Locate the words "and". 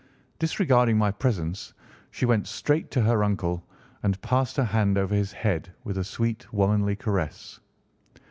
4.01-4.19